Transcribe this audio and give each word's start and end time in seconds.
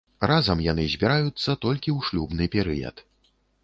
Разам 0.29 0.63
яны 0.67 0.85
збіраюцца 0.95 1.59
толькі 1.67 1.89
ў 1.97 1.99
шлюбны 2.11 2.53
перыяд. 2.61 3.09